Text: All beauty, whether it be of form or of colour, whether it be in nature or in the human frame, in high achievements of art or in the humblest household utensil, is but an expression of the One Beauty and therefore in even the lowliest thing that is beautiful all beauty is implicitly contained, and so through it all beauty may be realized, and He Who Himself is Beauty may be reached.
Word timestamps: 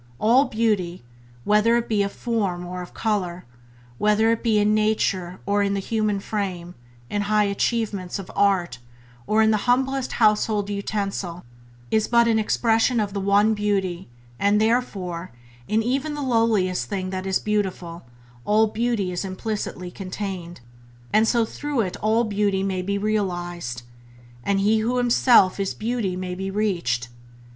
All 0.19 0.45
beauty, 0.45 1.03
whether 1.43 1.75
it 1.77 1.87
be 1.87 2.01
of 2.01 2.11
form 2.11 2.65
or 2.65 2.81
of 2.81 2.91
colour, 2.95 3.45
whether 3.99 4.31
it 4.31 4.41
be 4.41 4.57
in 4.57 4.73
nature 4.73 5.39
or 5.45 5.61
in 5.61 5.75
the 5.75 5.79
human 5.79 6.19
frame, 6.19 6.73
in 7.07 7.21
high 7.21 7.43
achievements 7.43 8.17
of 8.17 8.31
art 8.35 8.79
or 9.27 9.43
in 9.43 9.51
the 9.51 9.69
humblest 9.69 10.13
household 10.13 10.71
utensil, 10.71 11.43
is 11.91 12.07
but 12.07 12.27
an 12.27 12.39
expression 12.39 12.99
of 12.99 13.13
the 13.13 13.19
One 13.21 13.53
Beauty 13.53 14.09
and 14.39 14.59
therefore 14.59 15.33
in 15.67 15.83
even 15.83 16.15
the 16.15 16.23
lowliest 16.23 16.89
thing 16.89 17.11
that 17.11 17.27
is 17.27 17.37
beautiful 17.37 18.01
all 18.43 18.65
beauty 18.65 19.11
is 19.11 19.23
implicitly 19.23 19.91
contained, 19.91 20.61
and 21.13 21.27
so 21.27 21.45
through 21.45 21.81
it 21.81 21.95
all 21.97 22.23
beauty 22.23 22.63
may 22.63 22.81
be 22.81 22.97
realized, 22.97 23.83
and 24.43 24.61
He 24.61 24.79
Who 24.79 24.97
Himself 24.97 25.59
is 25.59 25.75
Beauty 25.75 26.15
may 26.15 26.33
be 26.33 26.49
reached. 26.49 27.09